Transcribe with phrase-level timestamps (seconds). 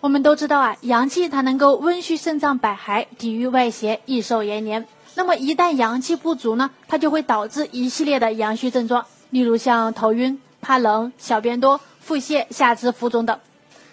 [0.00, 4.86] 我们都知道啊，阳气它能够温煦肾脏百骸，抵御外邪，益寿延年。
[5.14, 13.38] 那么一旦阳气不足呢，它就会导致一系列的阳虚症状，例如像头晕、怕冷、小便多、腹泻、下肢浮肿等。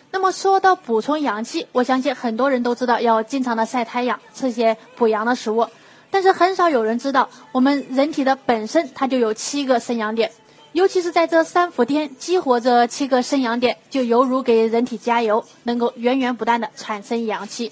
[0.10, 5.68] 那么说到补充阳气，我相信很多人都知道要经常的晒太阳，吃些补阳的食物，
[6.10, 10.32] 但是很少有人知道，我们人体的本身它就有七个生阳点。
[10.74, 17.72] 尤其是在这三伏天，激活这七个生阳点，就犹如给人体加油，能够源源不断的产生阳气。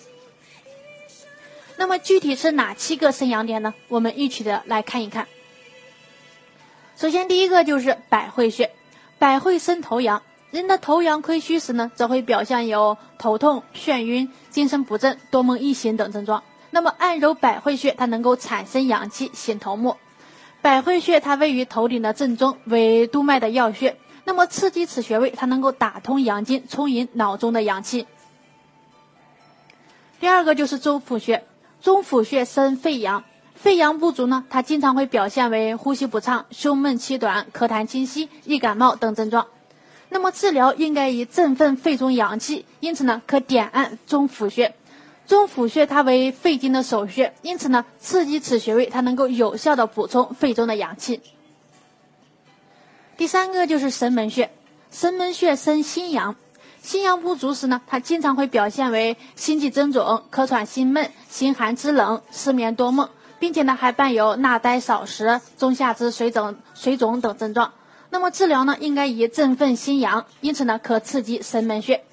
[1.77, 3.73] 那么具体是哪七个生阳点呢？
[3.89, 5.27] 我们一起的来看一看。
[6.95, 8.72] 首先，第一个就是百会穴，
[9.20, 16.41] 百会生头阳，人的头阳亏虚时呢，则会表现有头痛、眩晕、精神不振、多梦易醒等症状。
[16.72, 19.98] 那么按揉百会穴，它能够产生阳气，醒头目。
[20.66, 23.98] 百会穴它位于头顶的正中，为督脉的要穴。
[24.23, 28.08] 那么刺激此穴位，它能够打通阳经，充盈脑中的阳气。
[30.20, 31.46] 第二个就是中府穴，
[31.84, 39.45] 中府穴生肺阳，肺阳不足呢，它经常会表现为呼吸不畅、胸闷气短、咳痰清晰、易感冒等症状。
[40.09, 44.73] 那么治疗应该以振奋肺中阳气，因此呢，可点按中府穴。
[45.28, 51.22] 中府穴它为肺经的首穴，因此呢，刺激此穴位，它能够有效的补充肺中的阳气。
[53.17, 54.52] 第三个就是神门穴，
[54.92, 56.36] 神门穴生心阳，
[56.82, 67.73] 心阳不足时呢，它经常会表现为心悸增肿、咳喘心闷、心寒肢冷、失眠多梦，并且呢，还伴有纳呆少食、中下肢水肿、水肿等症状。
[68.12, 72.04] 那么治疗呢，应该以振奋心阳，因此呢，可刺激神门穴。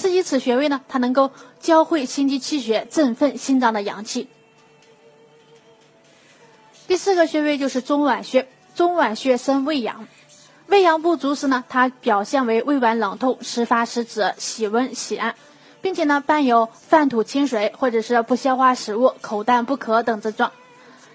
[0.00, 4.28] 刺激此穴位呢，它能够交汇心肌气血，振奋心脏的阳气。
[6.88, 10.08] 第四个穴位就是中脘穴，中脘穴生胃阳，
[10.68, 15.34] 胃阳不足时呢，它表现为胃脘冷痛、时发时止、喜温喜暗，
[15.82, 20.50] 并且呢伴有泛吐清水或者是不消化食物、口淡不渴等症状。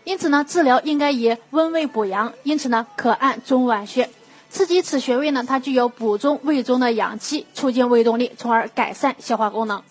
[0.03, 4.07] 因此呢，治疗应该以温胃补阳，因此呢，可按中脘穴。
[4.56, 9.84] 刺激此穴位呢，它具有补充胃中的阳气、促进胃动力，从而改善消化功能。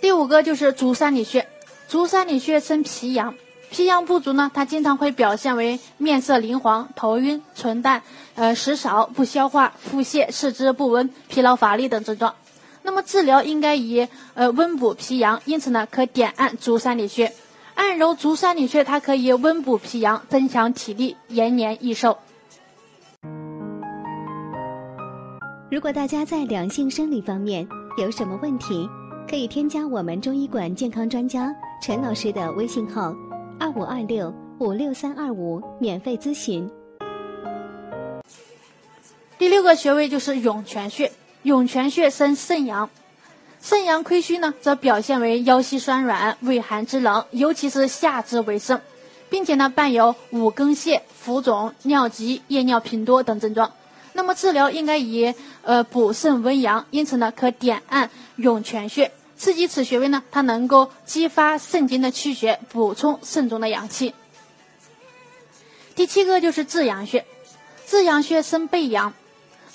[0.00, 1.48] 第五个就是足三里穴，
[1.88, 3.34] 足三里穴生脾阳，
[3.70, 8.04] 脾阳不足呢，它经常会表现为面色灵黄、头晕、唇淡、
[8.36, 12.36] 呃食少、不消化、腹泻、四肢不温、疲劳乏力等症状。
[12.84, 17.34] 那么治疗应该以呃温补脾阳，因此呢，可点按足三里穴，
[17.74, 22.16] 按揉足三里穴，它可以温补脾阳，增强体力，延年益寿。
[25.70, 27.68] 如果大家在两性生理方面
[27.98, 28.88] 有什么问题，
[29.28, 33.14] 可以添加我们中医馆健康专家陈老师的微信号：
[33.60, 36.66] 二五二六五六三二五，免费咨询。
[39.38, 41.12] 第六个穴位就是涌泉穴，
[41.42, 42.88] 涌泉穴生肾阳，
[43.60, 48.80] 肾阳亏虚呢，则表现为腰膝酸软、畏寒肢冷，尤其是下肢为盛，
[49.28, 53.70] 并且呢伴有五更泻、浮肿、尿急、夜尿频多等症状。
[54.18, 64.12] 那么治疗应该以呃补肾温阳，因此呢可点按涌泉穴，刺激此穴位呢，它能够激发肾经的气血，补充肾中的阳气。
[65.94, 67.24] 第七个就是至阳穴，
[67.86, 69.14] 至阳穴生背阳，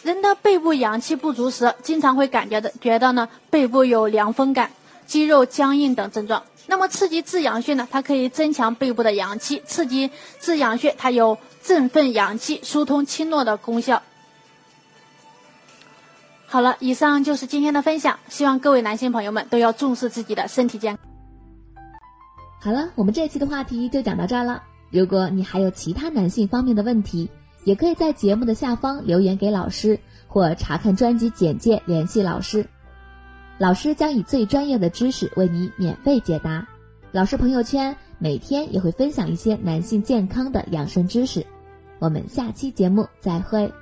[0.03, 4.69] 人的背部阳气不足时，经常会感觉的觉得呢背部有凉风感、
[5.07, 6.43] 肌肉僵硬等症状。
[6.67, 10.11] 那么刺激至阳穴呢，它可以增强背部的阳气，刺激
[10.41, 14.03] 至阳穴，它有振奋阳气、疏通经络的功效。
[16.53, 21.03] 好了，以上就是今天的分享，希望各位男性朋友们都要重视自己的身体健康。
[22.61, 24.61] 好了，我们这期的话题就讲到这儿了。
[24.91, 27.27] 如果你还有其他男性方面的问题，
[27.63, 32.63] 也可以在节目的下方留言给老师，或查看专辑简介联系老师。
[33.57, 36.67] 老师将以最专业的知识为你免费解答。
[37.11, 41.43] 老师朋友圈每天也会分享一些男性健康的养生知识。
[41.97, 43.73] 我们下期节目再会。